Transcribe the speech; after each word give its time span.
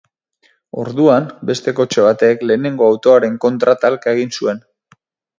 Orduan 0.83 1.25
beste 1.49 1.73
kotxe 1.79 2.05
batek 2.05 2.41
lehenengo 2.51 2.87
autoaren 2.93 3.35
kontra 3.43 3.75
talka 3.85 4.15
egin 4.15 4.33
zuen. 4.41 4.65